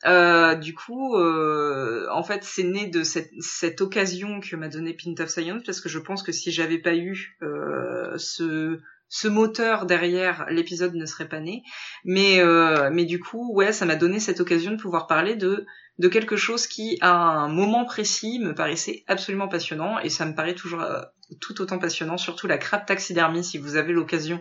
[0.06, 4.94] euh, du coup, euh, en fait, c'est né de cette, cette occasion que m'a donné
[4.94, 9.28] Pint of Science, parce que je pense que si j'avais pas eu euh, ce, ce
[9.28, 11.62] moteur derrière, l'épisode ne serait pas né.
[12.04, 15.66] Mais, euh, mais du coup, ouais, ça m'a donné cette occasion de pouvoir parler de
[15.98, 20.34] de quelque chose qui, à un moment précis, me paraissait absolument passionnant, et ça me
[20.34, 21.02] paraît toujours euh,
[21.40, 24.40] tout autant passionnant, surtout la crabe taxidermie, si vous avez l'occasion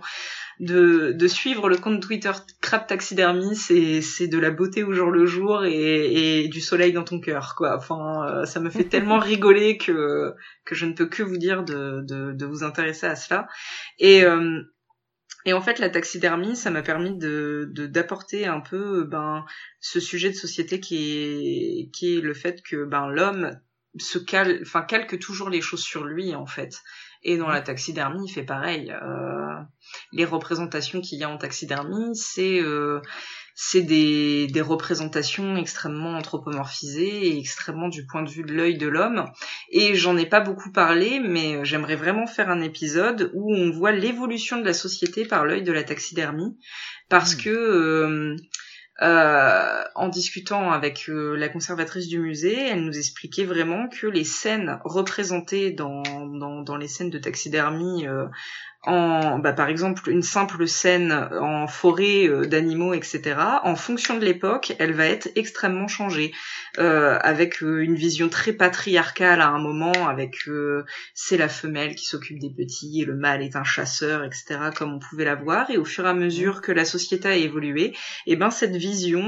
[0.60, 5.12] de, de suivre le compte Twitter Crap Taxidermie, c'est, c'est de la beauté au jour
[5.12, 7.78] le jour et, et du soleil dans ton cœur, quoi.
[7.78, 10.34] Enfin, euh, ça me fait tellement rigoler que,
[10.66, 13.48] que je ne peux que vous dire de, de, de vous intéresser à cela.
[14.00, 14.62] Et, euh,
[15.46, 19.46] et en fait, la taxidermie, ça m'a permis de, de d'apporter un peu ben
[19.80, 23.58] ce sujet de société qui est qui est le fait que ben l'homme
[24.00, 26.82] se cale, enfin calque toujours les choses sur lui en fait.
[27.24, 28.92] Et dans la taxidermie, il fait pareil.
[28.92, 29.56] Euh,
[30.14, 33.02] les représentations qu'il y a en taxidermie, c'est euh,
[33.60, 38.88] c'est des, des représentations extrêmement anthropomorphisées et extrêmement du point de vue de l'œil de
[38.88, 39.26] l'homme.
[39.72, 43.92] Et j'en ai pas beaucoup parlé, mais j'aimerais vraiment faire un épisode où on voit
[43.92, 46.56] l'évolution de la société par l'œil de la taxidermie,
[47.10, 47.42] parce mmh.
[47.42, 48.36] que euh,
[49.02, 54.24] euh, en discutant avec euh, la conservatrice du musée, elle nous expliquait vraiment que les
[54.24, 58.26] scènes représentées dans, dans, les scènes de taxidermie euh,
[58.88, 63.36] en, bah, par exemple, une simple scène en forêt euh, d'animaux, etc.
[63.64, 66.32] En fonction de l'époque, elle va être extrêmement changée,
[66.80, 70.38] euh, avec euh, une vision très patriarcale à un moment, avec
[71.14, 74.60] c'est la femelle qui s'occupe des petits et le mâle est un chasseur, etc.
[74.76, 75.70] Comme on pouvait la voir.
[75.70, 77.94] Et au fur et à mesure que la société a évolué, et
[78.28, 79.26] eh ben cette vision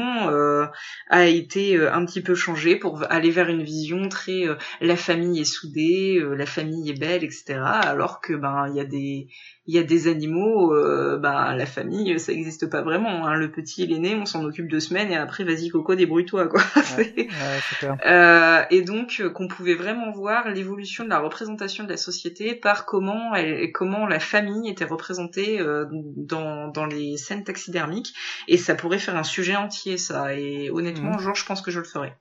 [1.10, 4.44] a été un petit peu changée pour aller vers une vision très
[4.82, 7.60] la famille est soudée, la famille est belle, etc.
[7.64, 9.28] Alors que ben il y a des
[9.70, 13.28] il y a des animaux, euh, bah la famille, ça n'existe pas vraiment.
[13.28, 13.36] Hein.
[13.36, 16.48] Le petit, il est né, on s'en occupe deux semaines et après, vas-y Coco, débrouille-toi
[16.48, 16.64] quoi.
[18.08, 22.56] euh, et donc euh, qu'on pouvait vraiment voir l'évolution de la représentation de la société
[22.56, 28.16] par comment elle, comment la famille était représentée euh, dans, dans les scènes taxidermiques.
[28.48, 30.34] Et ça pourrait faire un sujet entier ça.
[30.34, 31.20] Et honnêtement, mmh.
[31.20, 32.14] genre, je pense que je le ferai.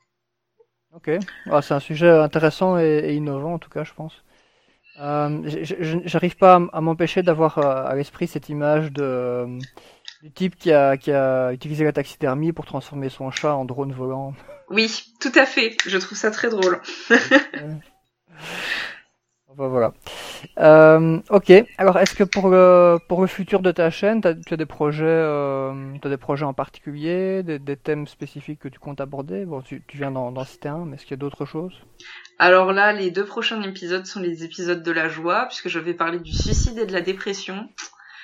[0.92, 1.10] Ok,
[1.50, 4.22] ah, c'est un sujet intéressant et innovant en tout cas, je pense.
[5.00, 5.42] Euh,
[6.04, 9.58] J'arrive pas à m'empêcher d'avoir euh, à l'esprit cette image de, euh,
[10.22, 13.92] du type qui a, qui a utilisé la taxidermie pour transformer son chat en drone
[13.92, 14.34] volant.
[14.70, 15.76] Oui, tout à fait.
[15.86, 16.80] Je trouve ça très drôle.
[19.56, 19.92] voilà.
[20.58, 21.52] Euh, ok.
[21.78, 25.04] Alors, est-ce que pour le pour le futur de ta chaîne, tu as des projets,
[25.06, 29.44] euh, as des projets en particulier, des, des, thèmes spécifiques que tu comptes aborder?
[29.46, 31.74] Bon, tu, tu viens d'en citer un, mais est-ce qu'il y a d'autres choses?
[32.38, 35.94] Alors là, les deux prochains épisodes sont les épisodes de la joie, puisque je vais
[35.94, 37.68] parler du suicide et de la dépression.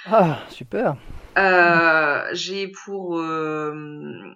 [0.07, 0.96] Ah, super.
[1.37, 4.35] Euh, j'ai pour euh,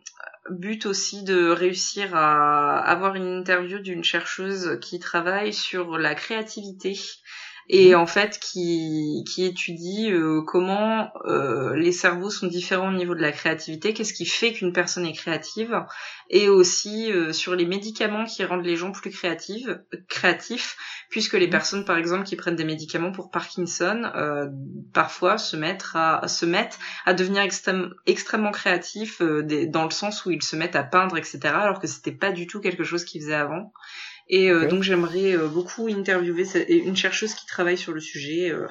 [0.51, 6.99] but aussi de réussir à avoir une interview d'une chercheuse qui travaille sur la créativité
[7.69, 8.01] et mhm.
[8.01, 13.21] en fait qui, qui étudie euh, comment euh, les cerveaux sont différents au niveau de
[13.21, 15.85] la créativité, qu'est-ce qui fait qu'une personne est créative,
[16.31, 20.77] et aussi euh, sur les médicaments qui rendent les gens plus créatives, créatifs,
[21.11, 21.53] puisque les mhm.
[21.53, 24.11] personnes par exemple qui prennent des médicaments pour Parkinson
[24.93, 27.43] parfois se mettent à se mettent à devenir
[28.07, 32.13] extrêmement créatifs dans le sens où ils se mettent à peindre etc alors que c'était
[32.13, 33.73] pas du tout quelque chose qu'ils faisaient avant
[34.29, 38.67] et euh, donc j'aimerais euh, beaucoup interviewer une chercheuse qui travaille sur le sujet, euh,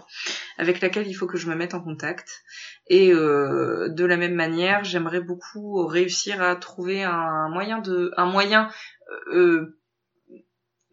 [0.58, 2.44] avec laquelle il faut que je me mette en contact.
[2.90, 8.70] Et de la même manière, j'aimerais beaucoup réussir à trouver un moyen de, un moyen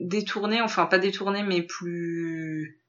[0.01, 2.81] détourné, enfin pas détourné, mais plus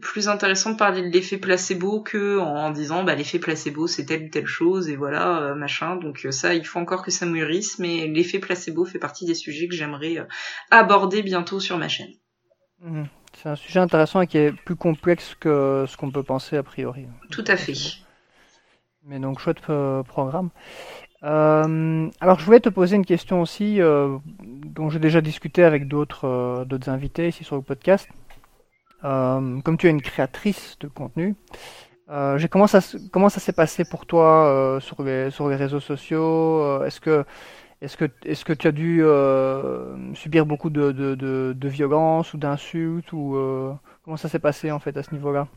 [0.00, 4.24] plus intéressant de parler de l'effet placebo que en disant bah l'effet placebo c'est telle
[4.24, 7.26] ou telle chose et voilà euh, machin donc euh, ça il faut encore que ça
[7.26, 10.24] mûrisse mais l'effet placebo fait partie des sujets que j'aimerais euh,
[10.70, 12.12] aborder bientôt sur ma chaîne.
[12.80, 13.06] Mhm.
[13.34, 16.62] C'est un sujet intéressant et qui est plus complexe que ce qu'on peut penser a
[16.62, 17.06] priori.
[17.30, 17.72] Tout à fait.
[19.04, 19.62] Mais donc, chouette
[20.06, 20.50] programme.
[21.22, 26.66] Euh, alors, je voulais te poser une question aussi, dont j'ai déjà discuté avec d'autres
[26.68, 28.06] d'autres invités ici sur le podcast.
[29.02, 31.34] Comme tu es une créatrice de contenu,
[32.36, 32.80] j'ai comment ça
[33.12, 37.24] comment ça s'est passé pour toi sur les sur les réseaux sociaux Est-ce que
[37.82, 42.38] est-ce que, est que tu as dû euh, subir beaucoup de, de, de, violences ou
[42.38, 43.72] d'insultes ou euh,
[44.04, 45.48] comment ça s'est passé en fait à ce niveau-là?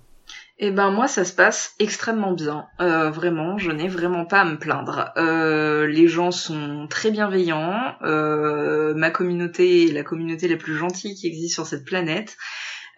[0.58, 4.46] Eh ben moi ça se passe extrêmement bien, euh, vraiment, je n'ai vraiment pas à
[4.46, 5.14] me plaindre.
[5.16, 11.54] les gens sont très bienveillants, ma communauté est la communauté la plus gentille qui existe
[11.54, 12.38] sur cette planète.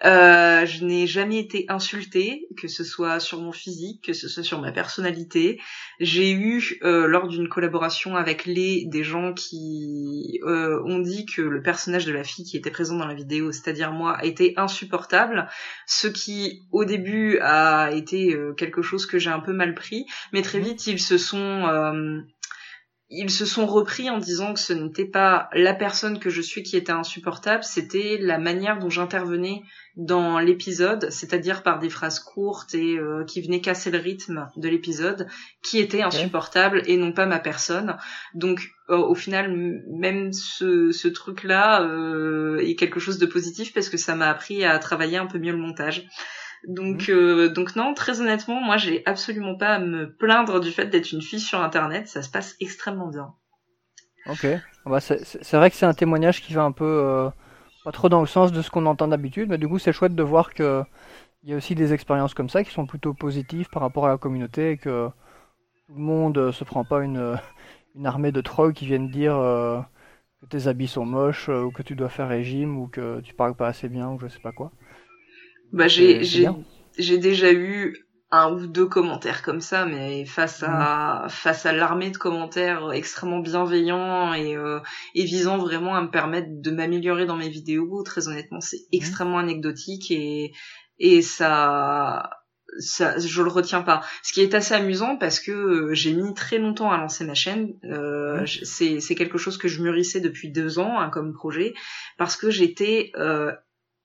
[0.06, 4.44] Euh, je n'ai jamais été insultée, que ce soit sur mon physique, que ce soit
[4.44, 5.60] sur ma personnalité.
[6.00, 11.42] J'ai eu, euh, lors d'une collaboration avec les, des gens qui euh, ont dit que
[11.42, 15.48] le personnage de la fille qui était présent dans la vidéo, c'est-à-dire moi, était insupportable,
[15.88, 20.06] ce qui au début a été euh, quelque chose que j'ai un peu mal pris,
[20.32, 20.64] mais très mmh.
[20.64, 21.64] vite ils se sont
[23.10, 26.62] ils se sont repris en disant que ce n'était pas la personne que je suis
[26.62, 29.64] qui était insupportable, c'était la manière dont j'intervenais
[29.96, 34.68] dans l'épisode, c'est-à-dire par des phrases courtes et euh, qui venaient casser le rythme de
[34.68, 35.28] l'épisode,
[35.64, 37.98] qui était insupportable et non pas ma personne.
[38.34, 43.88] Donc euh, au final, même ce, ce truc-là euh, est quelque chose de positif parce
[43.88, 46.08] que ça m'a appris à travailler un peu mieux le montage.
[46.66, 47.16] Donc, mhm.
[47.16, 51.12] euh, donc non, très honnêtement, moi, j'ai absolument pas à me plaindre du fait d'être
[51.12, 52.08] une fille sur Internet.
[52.08, 53.34] Ça se passe extrêmement bien.
[54.26, 54.46] Ok.
[54.46, 57.30] Ah bah, c'est vrai que c'est un témoignage qui va un peu euh,
[57.84, 60.16] pas trop dans le sens de ce qu'on entend d'habitude, mais du coup, c'est chouette
[60.16, 60.84] de voir que
[61.44, 64.10] il y a aussi des expériences comme ça qui sont plutôt positives par rapport à
[64.10, 65.08] la communauté et que
[65.88, 67.40] tout le monde euh, se prend pas une,
[67.96, 69.36] une armée de trolls qui viennent dire
[70.42, 73.56] que tes habits sont moches ou que tu dois faire régime ou que tu parles
[73.56, 74.72] pas assez bien ou je sais pas quoi.
[75.74, 76.48] Bah j'ai j'ai
[76.98, 81.30] j'ai déjà eu un ou deux commentaires comme ça, mais face à mmh.
[81.30, 84.80] face à l'armée de commentaires extrêmement bienveillants et, euh,
[85.16, 88.94] et visant vraiment à me permettre de m'améliorer dans mes vidéos, très honnêtement, c'est mmh.
[88.94, 90.52] extrêmement anecdotique et
[91.00, 92.30] et ça
[92.80, 94.04] ça, je le retiens pas.
[94.24, 97.74] Ce qui est assez amusant parce que j'ai mis très longtemps à lancer ma chaîne.
[97.86, 101.74] Euh, c'est, c'est quelque chose que je mûrissais depuis deux ans hein, comme projet
[102.18, 103.52] parce que j'étais euh,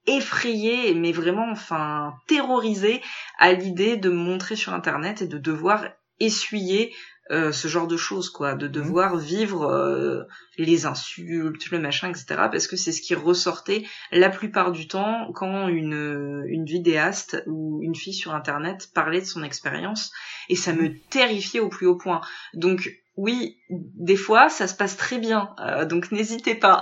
[0.07, 3.01] effrayée, mais vraiment, enfin, terrorisée
[3.39, 5.85] à l'idée de me montrer sur Internet et de devoir
[6.21, 6.93] essuyer
[7.31, 8.73] euh, ce genre de choses, quoi, de mmh.
[8.73, 10.25] devoir vivre euh,
[10.59, 12.25] les insultes, le machin, etc.
[12.51, 17.81] Parce que c'est ce qui ressortait la plupart du temps quand une, une vidéaste ou
[17.83, 20.11] une fille sur Internet parlait de son expérience,
[20.49, 20.99] et ça me mmh.
[21.11, 22.21] terrifiait au plus haut point.
[22.55, 26.81] Donc oui, des fois, ça se passe très bien, euh, donc n'hésitez pas.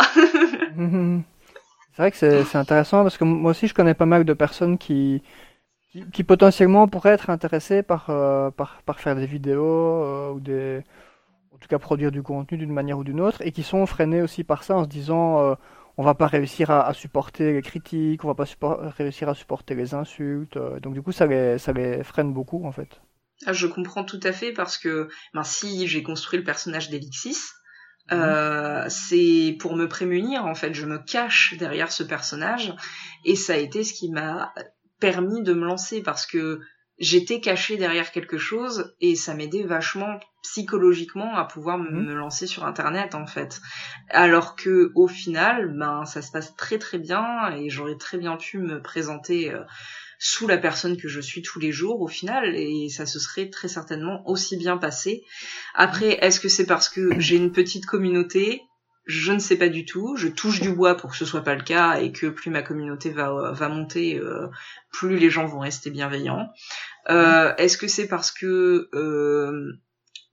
[0.74, 1.20] Mmh,
[1.92, 4.78] c'est vrai que c'est intéressant parce que moi aussi je connais pas mal de personnes
[4.78, 5.22] qui,
[6.12, 10.82] qui, potentiellement pourraient être intéressées par, euh, par, faire des vidéos euh, ou des,
[11.52, 14.22] en tout cas produire du contenu d'une manière ou d'une autre et qui sont freinées
[14.22, 15.54] aussi par ça en se disant euh,
[15.96, 18.46] on va pas réussir à, supporter les critiques, on va pas
[18.96, 20.56] réussir à supporter les insultes.
[20.80, 23.00] donc du coup ça les, ça les freine beaucoup en fait.
[23.46, 27.38] Ah, je comprends tout à fait parce que ben, si j'ai construit le personnage d'Elixis,
[28.12, 30.74] euh, c'est pour me prémunir en fait.
[30.74, 32.74] Je me cache derrière ce personnage.
[33.24, 34.52] Et ça a été ce qui m'a
[34.98, 36.60] permis de me lancer parce que
[36.98, 42.14] j'étais cachée derrière quelque chose et ça m'aidait vachement psychologiquement à pouvoir me mhm.
[42.14, 43.60] lancer sur internet en fait.
[44.10, 48.36] Alors que au final ben ça se passe très très bien et j'aurais très bien
[48.36, 49.62] pu me présenter euh,
[50.22, 53.48] sous la personne que je suis tous les jours au final et ça se serait
[53.48, 55.24] très certainement aussi bien passé.
[55.74, 58.62] Après, est-ce que c'est parce que j'ai une petite communauté?
[59.06, 60.16] Je ne sais pas du tout.
[60.16, 62.60] Je touche du bois pour que ce soit pas le cas et que plus ma
[62.62, 64.48] communauté va, va monter, euh,
[64.92, 66.50] plus les gens vont rester bienveillants.
[67.08, 69.72] Euh, Est-ce que c'est parce que euh,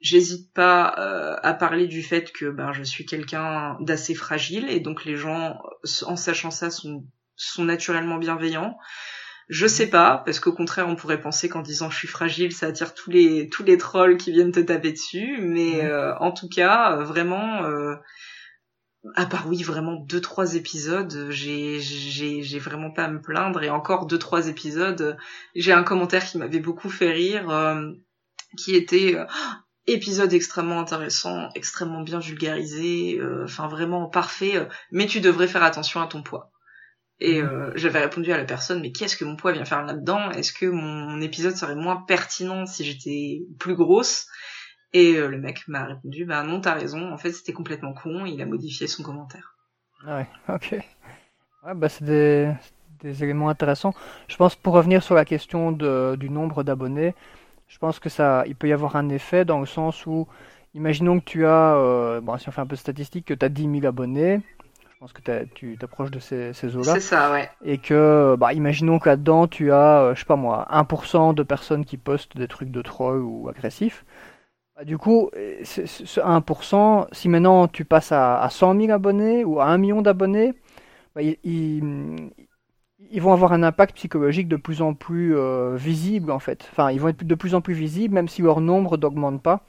[0.01, 5.05] j'hésite pas à parler du fait que ben, je suis quelqu'un d'assez fragile et donc
[5.05, 5.61] les gens,
[6.05, 7.05] en sachant ça, sont,
[7.37, 8.77] sont naturellement bienveillants?
[9.49, 12.67] Je sais pas, parce qu'au contraire, on pourrait penser qu'en disant je suis fragile, ça
[12.67, 15.37] attire tous les tous les trolls qui viennent te taper dessus.
[15.41, 17.95] Mais euh, en tout cas, euh, vraiment, euh,
[19.15, 23.63] à part oui, vraiment deux trois épisodes, j'ai j'ai j'ai vraiment pas à me plaindre.
[23.63, 25.17] Et encore deux trois épisodes,
[25.55, 27.47] j'ai un commentaire qui m'avait beaucoup fait rire,
[28.57, 29.15] qui était
[29.85, 34.67] épisode extrêmement intéressant, extrêmement bien vulgarisé, enfin vraiment parfait.
[34.91, 36.51] mais tu devrais faire attention à ton poids.
[37.19, 40.29] Et euh, j'avais répondu à la personne, mais qu'est-ce que mon poids vient faire là-dedans?
[40.31, 44.27] Est-ce que mon épisode serait moins pertinent si j'étais plus grosse?
[44.93, 48.25] Et euh, le mec m'a répondu, bah non, t'as raison, en fait c'était complètement con,
[48.25, 49.55] il a modifié son commentaire.
[50.05, 50.71] Ah ouais, ok.
[51.65, 52.53] Ouais, bah c'est des,
[53.23, 53.93] éléments intéressants.
[54.27, 57.15] Je pense pour revenir sur la question du nombre d'abonnés,
[57.67, 60.27] je pense que ça, il peut y avoir un effet dans le sens où,
[60.73, 63.45] imaginons que tu as, euh, bon, si on fait un peu de statistique, que tu
[63.45, 64.41] as 10 000 abonnés.
[64.97, 66.95] Je pense que tu t'approches de ces, ces eaux-là.
[66.95, 67.47] C'est ça, ouais.
[67.63, 71.43] Et que, bah, imaginons que là-dedans, tu as, euh, je sais pas moi, 1% de
[71.43, 74.05] personnes qui postent des trucs de troll ou agressifs.
[74.75, 75.29] Bah, du coup,
[75.63, 80.01] ce 1%, si maintenant tu passes à, à 100 000 abonnés ou à 1 million
[80.01, 80.55] d'abonnés,
[81.13, 81.81] bah, ils,
[83.19, 86.67] vont avoir un impact psychologique de plus en plus euh, visible en fait.
[86.71, 89.61] Enfin, ils vont être de plus en plus visibles même si leur nombre n'augmente pas.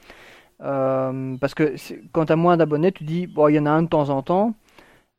[0.63, 1.75] Euh, parce que
[2.13, 4.09] quand tu as moins d'abonnés, tu dis, bon, il y en a un de temps
[4.09, 4.55] en temps.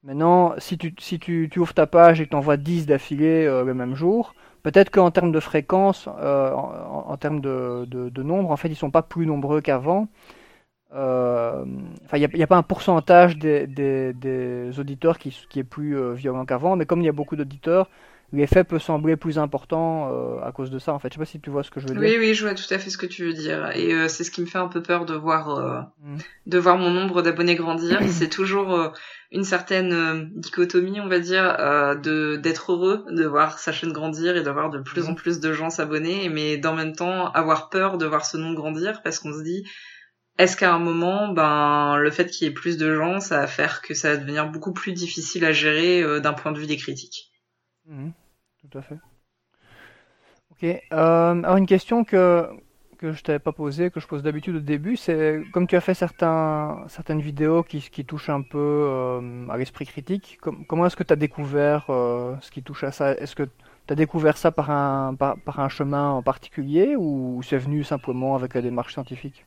[0.03, 3.45] Maintenant, si tu, si tu, tu ouvres ta page et que tu envoies 10 d'affilée
[3.45, 4.33] euh, le même jour,
[4.63, 9.01] peut-être qu'en termes de fréquence, en, termes de, de, nombre, en fait, ils sont pas
[9.01, 10.07] plus nombreux qu'avant.
[10.93, 11.65] Euh,
[12.05, 16.13] enfin, il n'y a, pas un pourcentage des, des, auditeurs qui, qui, est plus euh,
[16.13, 17.89] violent qu'avant, mais comme il y a beaucoup d'auditeurs,
[18.33, 20.93] l'effet peut sembler plus important euh, à cause de ça.
[20.93, 22.01] En fait, je sais pas si tu vois ce que je veux dire.
[22.01, 23.71] Oui, oui, je vois tout à fait ce que tu veux dire.
[23.75, 26.17] Et c'est ce qui me fait un peu peur de voir, mm.
[26.47, 27.99] de voir mon nombre d'abonnés grandir.
[28.09, 28.93] c'est toujours
[29.31, 31.55] une certaine dichotomie, on va dire,
[32.01, 35.11] de d'être heureux de voir sa chaîne grandir et d'avoir de plus mm.
[35.11, 38.55] en plus de gens s'abonner, mais d'en même temps avoir peur de voir ce nombre
[38.55, 39.63] grandir parce qu'on se dit
[40.39, 43.47] est-ce qu'à un moment, ben, le fait qu'il y ait plus de gens, ça va
[43.47, 46.65] faire que ça va devenir beaucoup plus difficile à gérer euh, d'un point de vue
[46.65, 47.29] des critiques?
[47.89, 48.11] Mhm.
[48.61, 48.97] Tout à fait.
[50.51, 50.63] Ok.
[50.63, 52.47] Euh, alors une question que
[52.97, 55.81] que je t'avais pas posée, que je pose d'habitude au début, c'est comme tu as
[55.81, 60.97] fait certains, certaines vidéos qui, qui touchent un peu euh, à l'esprit critique, comment est-ce
[60.97, 63.13] que tu as découvert ce qui touche à ça?
[63.13, 67.41] Est-ce que tu as découvert ça par un, par, par un chemin en particulier ou
[67.41, 69.45] c'est venu simplement avec la démarche scientifique?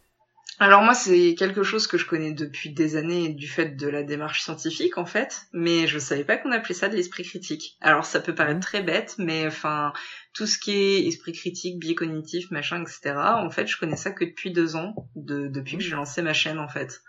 [0.59, 4.03] Alors moi, c'est quelque chose que je connais depuis des années du fait de la
[4.03, 7.77] démarche scientifique en fait, mais je savais pas qu'on appelait ça de l'esprit critique.
[7.81, 9.93] Alors ça peut paraître très bête, mais enfin
[10.35, 13.15] tout ce qui est esprit critique, biais cognitif, machin, etc.
[13.17, 16.33] En fait, je connais ça que depuis deux ans, de, depuis que j'ai lancé ma
[16.33, 17.03] chaîne en fait.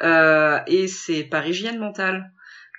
[0.00, 2.32] Euh, et c'est par hygiène mentale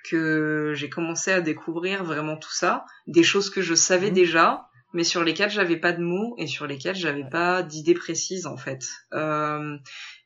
[0.04, 4.14] que j'ai commencé à découvrir vraiment tout ça, des choses que je savais mmh.
[4.14, 8.46] déjà, mais sur lesquels j'avais pas de mots et sur lesquels j'avais pas d'idées précises
[8.46, 8.86] en fait.
[9.12, 9.76] Euh,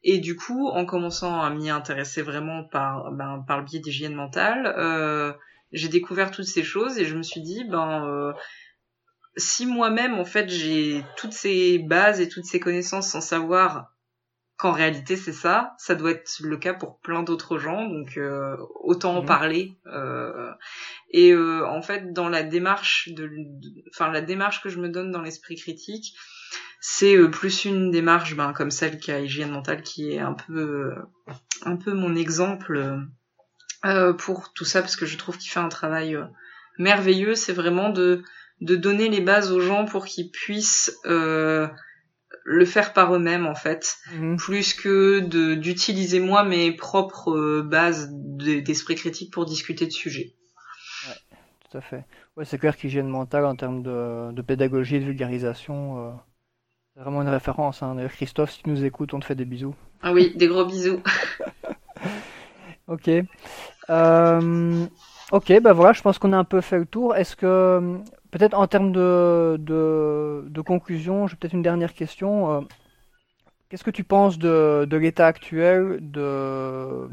[0.03, 4.15] et du coup, en commençant à m'y intéresser vraiment par ben, par le biais d'hygiène
[4.15, 5.33] mentale, euh,
[5.73, 8.33] j'ai découvert toutes ces choses et je me suis dit ben euh,
[9.37, 13.93] si moi-même en fait j'ai toutes ces bases et toutes ces connaissances sans savoir
[14.63, 18.57] qu'en réalité c'est ça, ça doit être le cas pour plein d'autres gens, donc euh,
[18.85, 19.27] autant en mmh.
[19.27, 19.77] parler.
[19.87, 20.53] Euh,
[21.13, 23.31] et euh, en fait, dans la démarche de,
[23.91, 26.15] enfin la démarche que je me donne dans l'esprit critique,
[26.81, 30.93] c'est plus une démarche, ben, comme celle qui a hygiène mentale, qui est un peu,
[31.63, 32.99] un peu mon exemple
[34.19, 36.19] pour tout ça, parce que je trouve qu'il fait un travail
[36.79, 37.37] merveilleux.
[37.37, 38.25] C'est vraiment de
[38.63, 41.67] de donner les bases aux gens pour qu'ils puissent euh,
[42.45, 44.37] le faire par eux-mêmes en fait, mhm.
[44.37, 50.35] plus que de d'utiliser moi mes propres euh, bases d'esprit critique pour discuter de sujets.
[51.75, 52.05] Ouais, tout à fait.
[52.37, 56.11] Ouais, c'est clair qu'hygiène mentale en termes de, de pédagogie et de vulgarisation, euh,
[56.95, 57.83] c'est vraiment une référence.
[57.83, 57.95] Hein.
[57.95, 59.75] D'ailleurs, Christophe, si tu nous écoutes, on te fait des bisous.
[60.03, 61.03] Ah oui, des gros bisous.
[62.89, 63.11] ok.
[63.91, 64.87] Euh,
[65.33, 67.17] ok, bah voilà, je pense qu'on a un peu fait le tour.
[67.17, 68.01] Est-ce que
[68.33, 72.51] Peut-être en termes de, de, conclusion, j'ai peut-être une dernière question.
[72.51, 72.61] Euh,
[73.69, 77.11] qu'est-ce que tu penses de, de l'état actuel de,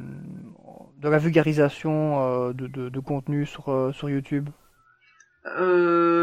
[0.99, 4.49] de la vulgarisation euh, de, de, contenu sur, euh, sur YouTube?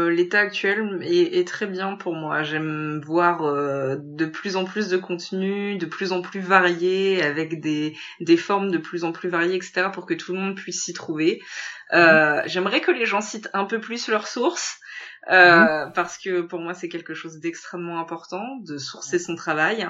[0.09, 2.43] L'état actuel est, est, très bien pour moi.
[2.43, 7.95] J'aime voir de plus en plus de contenu, de plus en plus varié, avec des,
[8.21, 10.93] des formes de plus en plus variées, etc., pour que tout le monde puisse s'y
[10.93, 11.41] trouver.
[11.91, 12.43] Mmh.
[12.45, 14.79] J'aimerais que les gens citent un peu plus leurs sources,
[15.29, 15.93] euh, mhm.
[15.93, 19.87] parce que pour moi c'est quelque chose d'extrêmement important de sourcer son travail.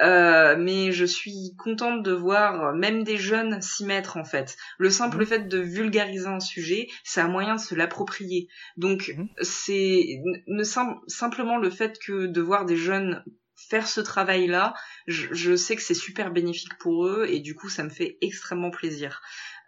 [0.00, 4.56] Euh, mais je suis contente de voir même des jeunes s'y mettre en fait.
[4.78, 5.26] Le simple mhm.
[5.26, 8.48] fait de vulgariser un sujet, c'est un moyen de se l'approprier.
[8.76, 9.28] Donc mhm.
[9.40, 13.24] c'est ne simplement le fait que de voir des jeunes
[13.58, 14.74] faire ce travail-là,
[15.06, 18.70] je, sais que c'est super bénéfique pour eux et du coup ça me fait extrêmement
[18.70, 19.20] plaisir.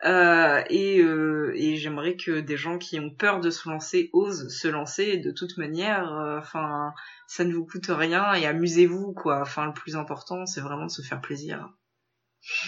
[0.05, 4.49] Euh, et, euh, et j'aimerais que des gens qui ont peur de se lancer osent
[4.49, 5.19] se lancer.
[5.19, 6.95] De toute manière, euh, enfin,
[7.27, 9.41] ça ne vous coûte rien et amusez-vous, quoi.
[9.43, 11.69] Enfin, le plus important, c'est vraiment de se faire plaisir.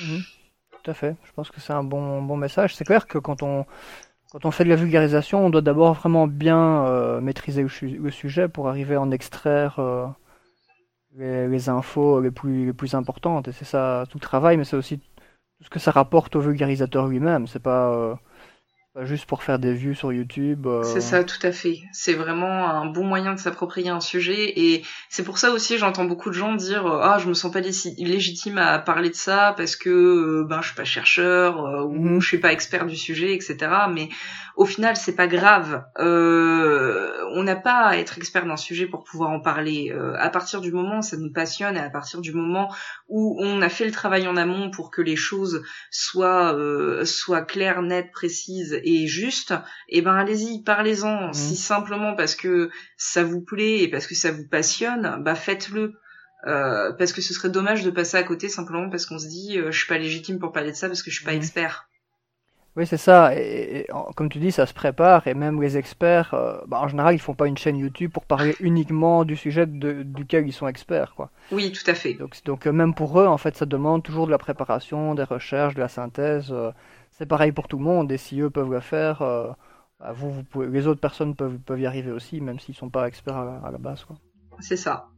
[0.02, 0.20] Mhm.
[0.72, 1.16] tout à fait.
[1.24, 2.74] Je pense que c'est un bon, bon message.
[2.74, 3.64] C'est clair que quand on
[4.30, 8.66] quand on fait de la vulgarisation, on doit d'abord vraiment bien maîtriser le, sujet pour
[8.66, 9.78] arriver à en extraire
[11.16, 13.48] les, les, infos les plus, les plus importantes.
[13.48, 15.00] Et c'est ça tout le travail, mais c'est aussi
[15.62, 17.46] ce que ça rapporte au vulgarisateur lui-même.
[17.46, 18.14] C'est pas, euh,
[18.94, 20.66] pas juste pour faire des vues sur YouTube.
[20.66, 20.82] Euh.
[20.82, 21.78] C'est ça, tout à fait.
[21.92, 26.04] C'est vraiment un bon moyen de s'approprier un sujet et c'est pour ça aussi j'entends
[26.04, 29.54] beaucoup de gens dire euh, ah je me sens pas légitime à parler de ça
[29.56, 32.20] parce que ben je suis pas chercheur ou mhm.
[32.20, 33.56] je suis pas expert du sujet etc.
[33.92, 34.08] Mais
[34.56, 35.84] au final c'est pas grave.
[35.98, 39.94] on n'a pas à être expert d'un sujet pour pouvoir en parler.
[40.18, 42.72] à partir du moment où ça nous passionne et à partir du moment
[43.08, 46.56] où on a fait le travail en amont pour que les choses soient
[47.04, 49.52] soient claires, nettes, précises et juste,
[49.88, 51.28] et eh ben allez-y, parlez-en.
[51.28, 51.34] Mmh.
[51.34, 55.94] Si simplement parce que ça vous plaît et parce que ça vous passionne, bah faites-le.
[56.46, 59.58] Euh, parce que ce serait dommage de passer à côté simplement parce qu'on se dit
[59.58, 61.88] euh, je suis pas légitime pour parler de ça parce que je suis pas expert.
[62.76, 63.36] Oui, c'est ça.
[63.36, 65.26] Et, comme tu dis, ça se prépare.
[65.26, 68.24] Et même les experts, euh, bah, en général, ils font pas une chaîne YouTube pour
[68.24, 71.14] parler uniquement du sujet duquel ils sont experts.
[71.14, 71.30] Quoi.
[71.50, 72.14] Oui, tout à fait.
[72.14, 75.74] Donc, donc, même pour eux, en fait, ça demande toujours de la préparation, des recherches,
[75.74, 76.54] de la synthèse
[77.12, 79.50] c'est pareil pour tout le monde, et si eux peuvent le faire, euh,
[80.00, 82.90] bah, vous, vous pouvez, les autres personnes peuvent, peuvent y arriver aussi, même s'ils sont
[82.90, 84.04] pas experts à, la base.
[84.58, 85.08] C'est ça.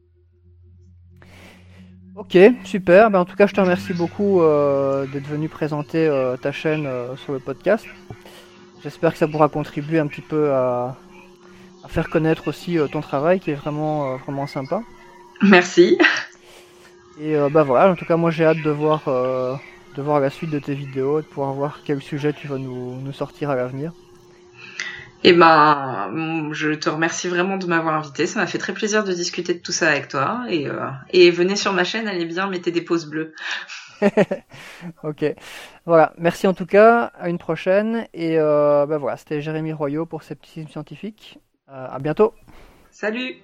[2.16, 3.10] Ok, super.
[3.10, 6.88] Ben, en tout cas, je te remercie beaucoup euh, d'être venu présenter euh, ta chaîne
[7.16, 7.86] sur le podcast.
[8.82, 10.96] J'espère que ça pourra contribuer un petit peu à,
[11.88, 14.82] faire connaître aussi ton travail, qui est vraiment, vraiment sympa.
[15.42, 15.98] Merci.
[17.20, 19.02] Et bah voilà, en tout cas, moi j'ai hâte de voir
[19.96, 23.00] de voir la suite de tes vidéos, de pouvoir voir quel sujet tu vas nous,
[23.00, 23.92] nous sortir à l'avenir.
[25.26, 28.26] Eh ben, je te remercie vraiment de m'avoir invité.
[28.26, 30.44] Ça m'a fait très plaisir de discuter de tout ça avec toi.
[30.50, 33.34] Et, euh, et venez sur ma chaîne, allez bien, mettez des pauses bleues.
[35.02, 35.24] ok.
[35.86, 36.12] Voilà.
[36.18, 37.10] Merci en tout cas.
[37.18, 38.06] À une prochaine.
[38.12, 41.38] Et euh, ben voilà, c'était Jérémy Royaux pour Scepticisme Scientifique.
[41.70, 42.34] Euh, à bientôt.
[42.90, 43.36] Salut